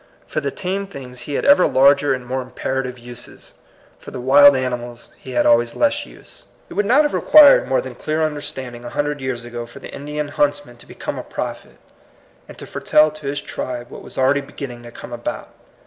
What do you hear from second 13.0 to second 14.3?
to his tribe what was